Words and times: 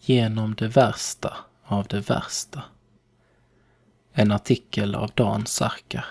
Genom 0.00 0.54
det 0.54 0.68
värsta 0.68 1.36
av 1.64 1.86
det 1.86 2.10
värsta. 2.10 2.62
En 4.12 4.32
artikel 4.32 4.94
av 4.94 5.10
Dan 5.14 5.46
Sarkar. 5.46 6.06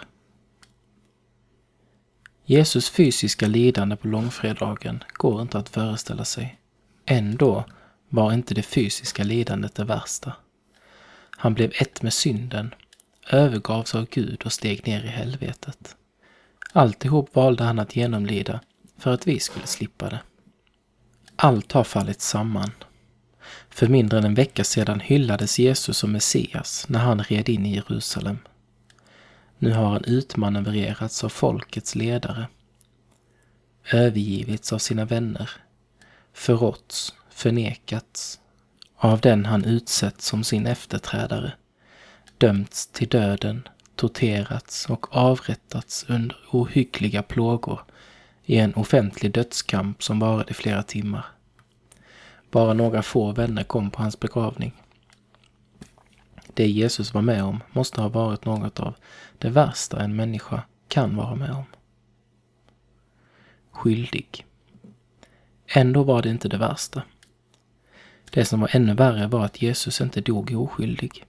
Jesus 2.45 2.89
fysiska 2.89 3.47
lidande 3.47 3.95
på 3.95 4.07
långfredagen 4.07 5.03
går 5.13 5.41
inte 5.41 5.57
att 5.57 5.69
föreställa 5.69 6.25
sig. 6.25 6.59
Ändå 7.05 7.65
var 8.09 8.33
inte 8.33 8.53
det 8.53 8.61
fysiska 8.61 9.23
lidandet 9.23 9.75
det 9.75 9.83
värsta. 9.83 10.33
Han 11.31 11.53
blev 11.53 11.71
ett 11.75 12.01
med 12.01 12.13
synden, 12.13 12.73
övergavs 13.29 13.95
av 13.95 14.07
Gud 14.09 14.41
och 14.45 14.53
steg 14.53 14.87
ner 14.87 15.03
i 15.03 15.07
helvetet. 15.07 15.95
Alltihop 16.73 17.35
valde 17.35 17.63
han 17.63 17.79
att 17.79 17.95
genomlida 17.95 18.59
för 18.97 19.13
att 19.13 19.27
vi 19.27 19.39
skulle 19.39 19.67
slippa 19.67 20.09
det. 20.09 20.19
Allt 21.35 21.71
har 21.71 21.83
fallit 21.83 22.21
samman. 22.21 22.71
För 23.69 23.87
mindre 23.87 24.19
än 24.19 24.25
en 24.25 24.33
vecka 24.33 24.63
sedan 24.63 24.99
hyllades 24.99 25.59
Jesus 25.59 25.97
som 25.97 26.11
Messias 26.11 26.85
när 26.89 26.99
han 26.99 27.23
red 27.23 27.49
in 27.49 27.65
i 27.65 27.75
Jerusalem. 27.75 28.37
Nu 29.57 29.73
har 29.73 29.89
han 29.89 30.03
utmanövrerats 30.03 31.23
av 31.23 31.29
folkets 31.29 31.95
ledare, 31.95 32.47
övergivits 33.91 34.73
av 34.73 34.77
sina 34.77 35.05
vänner, 35.05 35.49
förråtts, 36.33 37.13
förnekats, 37.29 38.39
av 38.95 39.19
den 39.19 39.45
han 39.45 39.65
utsett 39.65 40.21
som 40.21 40.43
sin 40.43 40.67
efterträdare, 40.67 41.51
dömts 42.37 42.87
till 42.87 43.07
döden, 43.07 43.67
torterats 43.95 44.85
och 44.85 45.15
avrättats 45.15 46.05
under 46.07 46.37
ohyggliga 46.51 47.23
plågor 47.23 47.79
i 48.45 48.57
en 48.57 48.73
offentlig 48.73 49.31
dödskamp 49.31 50.03
som 50.03 50.19
varade 50.19 50.51
i 50.51 50.53
flera 50.53 50.83
timmar. 50.83 51.25
Bara 52.51 52.73
några 52.73 53.01
få 53.01 53.31
vänner 53.31 53.63
kom 53.63 53.91
på 53.91 54.01
hans 54.01 54.19
begravning. 54.19 54.73
Det 56.53 56.67
Jesus 56.67 57.13
var 57.13 57.21
med 57.21 57.43
om 57.43 57.63
måste 57.71 58.01
ha 58.01 58.09
varit 58.09 58.45
något 58.45 58.79
av 58.79 58.95
det 59.37 59.49
värsta 59.49 60.03
en 60.03 60.15
människa 60.15 60.63
kan 60.87 61.15
vara 61.15 61.35
med 61.35 61.51
om. 61.51 61.65
Skyldig. 63.71 64.45
Ändå 65.67 66.03
var 66.03 66.21
det 66.21 66.29
inte 66.29 66.49
det 66.49 66.57
värsta. 66.57 67.03
Det 68.31 68.45
som 68.45 68.59
var 68.59 68.69
ännu 68.75 68.93
värre 68.93 69.27
var 69.27 69.45
att 69.45 69.61
Jesus 69.61 70.01
inte 70.01 70.21
dog 70.21 70.51
oskyldig. 70.51 71.25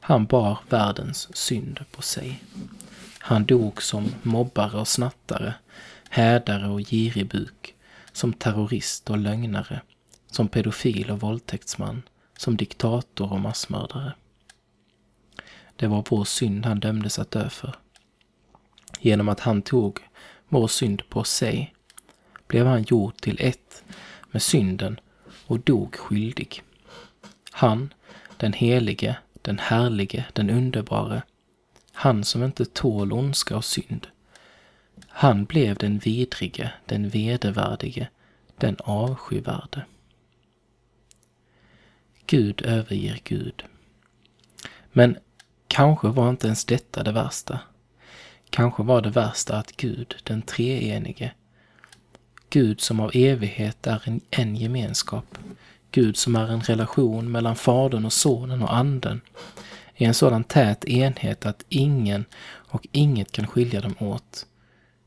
Han 0.00 0.26
bar 0.26 0.58
världens 0.68 1.36
synd 1.36 1.84
på 1.90 2.02
sig. 2.02 2.42
Han 3.18 3.44
dog 3.44 3.82
som 3.82 4.14
mobbare 4.22 4.80
och 4.80 4.88
snattare, 4.88 5.54
hädare 6.10 6.68
och 6.68 6.80
giribuk, 6.80 7.74
som 8.12 8.32
terrorist 8.32 9.10
och 9.10 9.18
lögnare, 9.18 9.80
som 10.30 10.48
pedofil 10.48 11.10
och 11.10 11.20
våldtäktsman, 11.20 12.02
som 12.38 12.56
diktator 12.56 13.32
och 13.32 13.40
massmördare. 13.40 14.12
Det 15.76 15.86
var 15.86 16.04
vår 16.10 16.24
synd 16.24 16.66
han 16.66 16.80
dömdes 16.80 17.18
att 17.18 17.30
dö 17.30 17.50
för. 17.50 17.74
Genom 19.00 19.28
att 19.28 19.40
han 19.40 19.62
tog 19.62 19.98
vår 20.48 20.68
synd 20.68 21.08
på 21.08 21.24
sig 21.24 21.74
blev 22.46 22.66
han 22.66 22.82
gjord 22.82 23.16
till 23.16 23.36
ett 23.40 23.84
med 24.30 24.42
synden 24.42 25.00
och 25.46 25.60
dog 25.60 25.94
skyldig. 25.94 26.62
Han, 27.50 27.94
den 28.36 28.52
helige, 28.52 29.16
den 29.42 29.58
härlige, 29.58 30.24
den 30.32 30.50
underbare, 30.50 31.22
han 31.92 32.24
som 32.24 32.42
inte 32.42 32.64
tål 32.64 33.12
ondska 33.12 33.56
och 33.56 33.64
synd. 33.64 34.06
Han 35.08 35.44
blev 35.44 35.76
den 35.76 35.98
vidrige, 35.98 36.72
den 36.86 37.08
vedervärdige, 37.08 38.08
den 38.56 38.76
avskyvärde. 38.80 39.84
Gud 42.26 42.62
överger 42.64 43.20
Gud. 43.24 43.64
Men 44.92 45.18
kanske 45.68 46.08
var 46.08 46.30
inte 46.30 46.46
ens 46.46 46.64
detta 46.64 47.02
det 47.02 47.12
värsta. 47.12 47.58
Kanske 48.50 48.82
var 48.82 49.00
det 49.00 49.10
värsta 49.10 49.56
att 49.56 49.76
Gud, 49.76 50.16
den 50.24 50.42
treenige, 50.42 51.32
Gud 52.50 52.80
som 52.80 53.00
av 53.00 53.10
evighet 53.14 53.86
är 53.86 54.02
en, 54.04 54.20
en 54.30 54.56
gemenskap, 54.56 55.38
Gud 55.90 56.16
som 56.16 56.36
är 56.36 56.48
en 56.48 56.60
relation 56.60 57.30
mellan 57.30 57.56
Fadern 57.56 58.04
och 58.04 58.12
Sonen 58.12 58.62
och 58.62 58.76
Anden, 58.76 59.20
i 59.96 60.04
en 60.04 60.14
sådan 60.14 60.44
tät 60.44 60.84
enhet 60.84 61.46
att 61.46 61.64
ingen 61.68 62.24
och 62.46 62.86
inget 62.92 63.32
kan 63.32 63.46
skilja 63.46 63.80
dem 63.80 63.94
åt. 63.98 64.46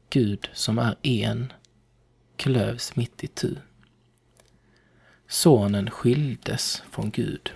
Gud 0.10 0.50
som 0.54 0.80
är 0.80 0.96
en, 1.02 1.54
klövs 2.36 2.96
mitt 2.96 3.24
i 3.24 3.28
tu. 3.28 3.56
Sonen 5.32 5.90
skildes 5.90 6.84
från 6.92 7.12
Gud. 7.12 7.52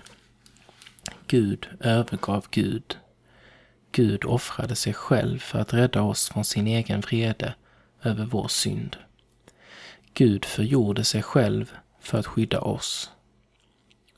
Gud 1.26 1.68
övergav 1.80 2.46
Gud. 2.50 2.98
Gud 3.92 4.24
offrade 4.24 4.76
sig 4.76 4.94
själv 4.94 5.38
för 5.38 5.58
att 5.58 5.74
rädda 5.74 6.02
oss 6.02 6.28
från 6.28 6.44
sin 6.44 6.66
egen 6.66 7.00
vrede 7.00 7.54
över 8.02 8.24
vår 8.24 8.48
synd. 8.48 8.96
Gud 10.12 10.44
förgjorde 10.44 11.04
sig 11.04 11.22
själv 11.22 11.76
för 12.00 12.18
att 12.18 12.26
skydda 12.26 12.60
oss. 12.60 13.10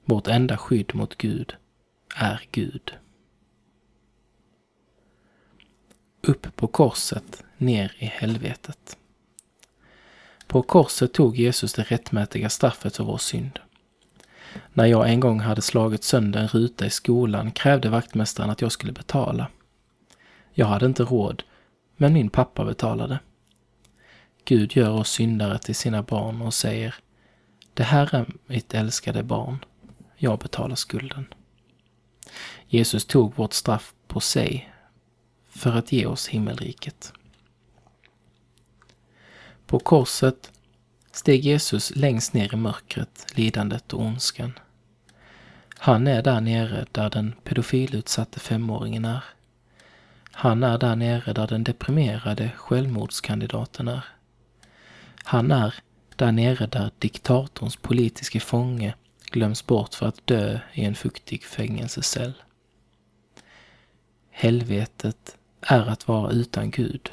Vårt 0.05 0.27
enda 0.27 0.59
skydd 0.59 0.95
mot 0.95 1.19
Gud 1.19 1.57
är 2.17 2.43
Gud. 2.51 2.95
Upp 6.23 6.57
på 6.57 6.67
korset, 6.67 7.45
ner 7.57 7.97
i 7.99 8.07
helvetet. 8.07 8.99
På 10.47 10.63
korset 10.63 11.13
tog 11.13 11.37
Jesus 11.37 11.73
det 11.73 11.83
rättmätiga 11.83 12.49
straffet 12.49 12.97
för 12.97 13.05
vår 13.05 13.19
synd. 13.19 13.59
När 14.73 14.87
jag 14.87 15.11
en 15.11 15.21
gång 15.21 15.41
hade 15.41 15.63
slagit 15.63 16.05
sönder 16.05 16.41
en 16.41 16.49
ruta 16.49 16.87
i 16.87 16.91
skolan 16.91 17.51
krävde 17.51 17.89
vaktmästaren 17.89 18.51
att 18.51 18.61
jag 18.61 18.73
skulle 18.73 18.93
betala. 18.93 19.49
Jag 20.53 20.67
hade 20.67 20.87
inte 20.87 21.03
råd, 21.03 21.43
men 21.97 22.13
min 22.13 22.31
pappa 22.31 22.65
betalade. 22.65 23.19
Gud 24.45 24.77
gör 24.77 24.91
oss 24.91 25.11
syndare 25.11 25.59
till 25.59 25.75
sina 25.75 26.03
barn 26.03 26.43
och 26.43 26.55
säger 26.55 26.95
Det 27.75 27.83
här 27.83 28.15
är 28.15 28.27
mitt 28.47 28.75
älskade 28.75 29.23
barn. 29.23 29.65
Jag 30.17 30.39
betalar 30.39 30.75
skulden. 30.75 31.27
Jesus 32.69 33.05
tog 33.05 33.37
vårt 33.37 33.53
straff 33.53 33.95
på 34.07 34.21
sig 34.21 34.73
för 35.49 35.73
att 35.73 35.93
ge 35.93 36.07
oss 36.07 36.29
himmelriket. 36.29 37.13
På 39.67 39.79
korset 39.79 40.53
steg 41.13 41.45
Jesus 41.45 41.93
längst 41.97 42.33
ner 42.33 42.55
i 42.55 42.57
mörkret, 42.57 43.27
lidandet 43.35 43.93
och 43.93 44.01
ondskan. 44.01 44.53
Han 45.79 46.07
är 46.07 46.23
där 46.23 46.41
nere 46.41 46.87
där 46.93 47.11
den 47.11 47.35
pedofilutsatte 47.45 48.41
femåringen 48.41 49.05
är. 49.05 49.25
Han 50.33 50.63
är 50.63 50.79
där 50.79 50.97
nere 50.97 51.33
där 51.33 51.47
den 51.47 51.65
deprimerade 51.65 52.51
självmordskandidaten 52.57 53.89
är. 53.89 54.05
Han 55.25 55.51
är 55.51 55.75
där 56.17 56.33
nere 56.33 56.67
där 56.67 56.91
diktatorns 56.99 57.77
politiske 57.77 58.41
fånge 58.41 58.95
glöms 59.31 59.67
bort 59.67 59.95
för 59.95 60.07
att 60.07 60.27
dö 60.27 60.59
i 60.73 60.85
en 60.85 60.95
fuktig 60.95 61.45
fängelsecell. 61.45 62.33
Helvetet 64.31 65.37
är 65.61 65.87
att 65.87 66.09
vara 66.09 66.31
utan 66.31 66.71
Gud. 66.71 67.11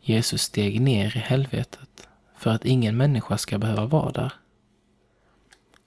Jesus 0.00 0.42
steg 0.42 0.80
ner 0.80 1.16
i 1.16 1.20
helvetet 1.20 2.08
för 2.36 2.50
att 2.50 2.64
ingen 2.64 2.96
människa 2.96 3.38
ska 3.38 3.58
behöva 3.58 3.86
vara 3.86 4.12
där. 4.12 4.32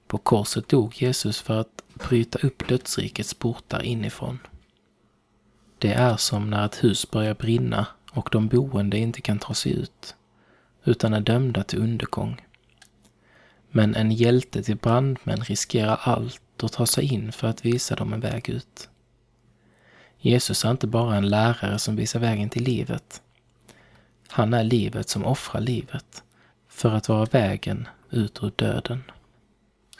På 0.08 0.18
korset 0.18 0.70
dog 0.70 1.02
Jesus 1.02 1.42
för 1.42 1.60
att 1.60 1.84
bryta 2.10 2.48
upp 2.48 2.68
dödsrikets 2.68 3.34
portar 3.34 3.82
inifrån. 3.82 4.40
Det 5.80 5.94
är 5.94 6.18
som 6.18 6.50
när 6.50 6.66
ett 6.66 6.84
hus 6.84 7.12
börjar 7.12 7.34
brinna 7.34 7.88
och 8.12 8.30
de 8.32 8.48
boende 8.48 8.98
inte 8.98 9.22
kan 9.22 9.40
ta 9.40 9.54
sig 9.54 9.72
ut 9.72 10.16
utan 10.84 11.14
är 11.14 11.20
dömda 11.20 11.64
till 11.64 11.80
undergång. 11.80 12.42
Men 13.70 13.96
en 13.96 14.12
hjälte 14.12 14.64
till 14.64 14.78
brandmän 14.78 15.44
riskerar 15.44 16.00
allt 16.04 16.64
och 16.64 16.72
tar 16.72 16.86
sig 16.86 17.14
in 17.14 17.32
för 17.32 17.48
att 17.48 17.66
visa 17.66 17.96
dem 17.96 18.14
en 18.14 18.20
väg 18.20 18.50
ut. 18.50 18.90
Jesus 20.20 20.66
är 20.66 20.72
inte 20.72 20.88
bara 20.88 21.16
en 21.16 21.30
lärare 21.30 21.80
som 21.80 21.96
visar 21.96 22.20
vägen 22.20 22.50
till 22.50 22.64
livet. 22.64 23.22
Han 24.36 24.54
är 24.54 24.64
livet 24.64 25.10
som 25.10 25.26
offrar 25.26 25.62
livet 25.62 26.24
för 26.68 26.92
att 26.92 27.10
vara 27.10 27.26
vägen 27.26 27.88
ut 28.10 28.44
ur 28.44 28.52
döden. 28.56 29.04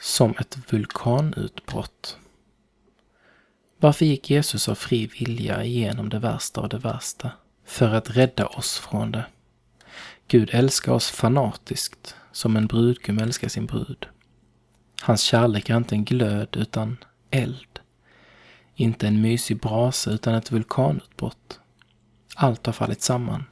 Som 0.00 0.34
ett 0.40 0.72
vulkanutbrott. 0.72 2.18
Varför 3.80 4.04
gick 4.04 4.30
Jesus 4.30 4.68
av 4.68 4.74
fri 4.74 5.06
vilja 5.06 5.64
igenom 5.64 6.08
det 6.08 6.18
värsta 6.18 6.60
av 6.60 6.68
det 6.68 6.78
värsta? 6.78 7.30
För 7.64 7.94
att 7.94 8.16
rädda 8.16 8.46
oss 8.46 8.78
från 8.78 9.12
det. 9.12 9.26
Gud 10.28 10.50
älskar 10.52 10.92
oss 10.92 11.10
fanatiskt, 11.10 12.16
som 12.32 12.56
en 12.56 12.66
brudgum 12.66 13.18
älskar 13.18 13.48
sin 13.48 13.66
brud. 13.66 14.06
Hans 15.02 15.22
kärlek 15.22 15.70
är 15.70 15.76
inte 15.76 15.94
en 15.94 16.04
glöd, 16.04 16.56
utan 16.56 16.96
eld. 17.30 17.80
Inte 18.74 19.08
en 19.08 19.20
mysig 19.20 19.60
brasa, 19.60 20.10
utan 20.10 20.34
ett 20.34 20.52
vulkanutbrott. 20.52 21.60
Allt 22.36 22.66
har 22.66 22.72
fallit 22.72 23.02
samman. 23.02 23.44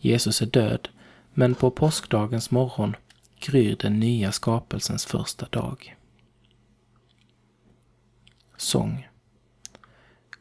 Jesus 0.00 0.42
är 0.42 0.46
död, 0.46 0.88
men 1.34 1.54
på 1.54 1.70
påskdagens 1.70 2.50
morgon 2.50 2.96
gryr 3.40 3.76
den 3.76 4.00
nya 4.00 4.32
skapelsens 4.32 5.06
första 5.06 5.46
dag. 5.46 5.96
Sång. 8.56 9.08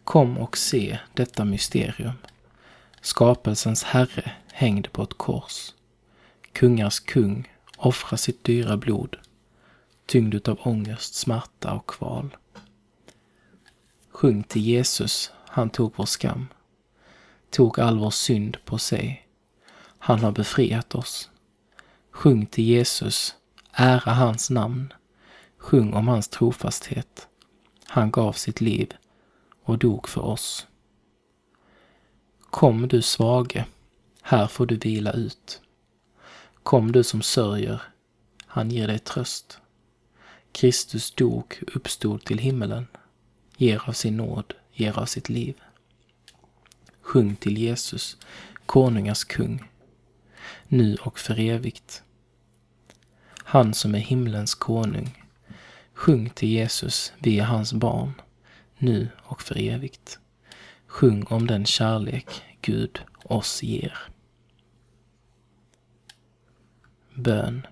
Kom 0.04 0.38
och 0.38 0.58
se 0.58 1.00
detta 1.14 1.46
mysterium. 1.46 2.14
Skapelsens 3.02 3.84
Herre 3.84 4.32
hängde 4.52 4.90
på 4.90 5.04
ett 5.04 5.18
kors. 5.18 5.74
Kungars 6.54 7.00
kung 7.00 7.52
offrar 7.78 8.18
sitt 8.18 8.44
dyra 8.44 8.78
blod, 8.78 9.18
tyngd 10.06 10.34
utav 10.34 10.60
ångest, 10.62 11.16
smärta 11.16 11.74
och 11.74 11.90
kval. 11.90 12.38
Sjung 14.10 14.44
till 14.44 14.62
Jesus, 14.62 15.32
han 15.48 15.70
tog 15.70 15.94
vår 15.96 16.06
skam, 16.06 16.48
tog 17.50 17.80
all 17.80 18.00
vår 18.00 18.10
synd 18.10 18.58
på 18.66 18.78
sig. 18.78 19.25
Han 20.06 20.20
har 20.20 20.32
befriat 20.32 20.96
oss. 20.96 21.30
Sjung 22.12 22.46
till 22.46 22.64
Jesus, 22.64 23.36
ära 23.72 24.12
hans 24.14 24.50
namn. 24.50 24.94
Sjung 25.58 25.94
om 25.94 26.08
hans 26.08 26.28
trofasthet. 26.28 27.28
Han 27.86 28.12
gav 28.12 28.34
sitt 28.34 28.62
liv 28.62 28.94
och 29.64 29.78
dog 29.78 30.10
för 30.10 30.22
oss. 30.22 30.68
Kom 32.40 32.88
du 32.88 33.02
svage, 33.02 33.66
här 34.22 34.48
får 34.48 34.66
du 34.66 34.76
vila 34.76 35.12
ut. 35.12 35.62
Kom 36.64 36.92
du 36.92 37.04
som 37.04 37.22
sörjer, 37.22 37.82
han 38.46 38.72
ger 38.72 38.88
dig 38.88 39.00
tröst. 39.00 39.60
Kristus 40.52 41.12
dog, 41.12 41.60
uppstod 41.76 42.24
till 42.24 42.38
himmelen, 42.38 42.88
ger 43.58 43.90
av 43.90 43.94
sin 43.94 44.18
nåd, 44.18 44.54
ger 44.74 45.00
av 45.00 45.06
sitt 45.06 45.30
liv. 45.30 45.62
Sjung 47.02 47.36
till 47.36 47.58
Jesus, 47.58 48.18
konungars 48.66 49.24
kung, 49.24 49.70
nu 50.68 50.96
och 50.96 51.20
för 51.20 51.40
evigt. 51.40 52.04
Han 53.38 53.74
som 53.74 53.96
är 53.96 54.00
himlens 54.00 54.56
konung. 54.56 55.24
Sjung 55.94 56.30
till 56.30 56.50
Jesus, 56.50 57.14
vi 57.20 57.40
är 57.40 57.44
hans 57.44 57.74
barn, 57.74 58.14
nu 58.78 59.10
och 59.18 59.42
för 59.42 59.58
evigt. 59.58 60.20
Sjung 60.88 61.24
om 61.24 61.48
den 61.48 61.66
kärlek 61.66 62.44
Gud 62.62 63.00
oss 63.24 63.64
ger. 63.64 63.98
Bön. 67.14 67.68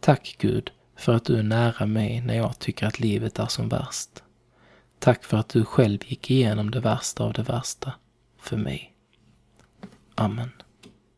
Tack 0.00 0.36
Gud 0.38 0.70
för 0.96 1.14
att 1.14 1.24
du 1.24 1.38
är 1.38 1.42
nära 1.42 1.86
mig 1.86 2.20
när 2.20 2.34
jag 2.34 2.58
tycker 2.58 2.86
att 2.86 3.00
livet 3.00 3.38
är 3.38 3.46
som 3.46 3.68
värst. 3.68 4.22
Tack 4.98 5.24
för 5.24 5.36
att 5.36 5.48
du 5.48 5.64
själv 5.64 5.98
gick 6.06 6.30
igenom 6.30 6.70
det 6.70 6.80
värsta 6.80 7.24
av 7.24 7.32
det 7.32 7.42
värsta 7.42 7.92
för 8.38 8.56
mig. 8.56 8.94
Amen. 10.14 10.50